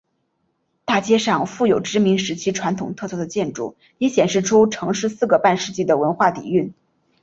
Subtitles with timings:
[0.83, 6.73] 大街上富有殖民时期传统特色的建筑也显现出城市四个半世纪的文化底蕴。